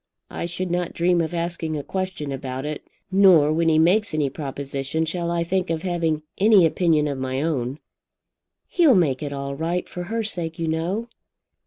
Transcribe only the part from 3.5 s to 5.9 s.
when he makes any proposition shall I think of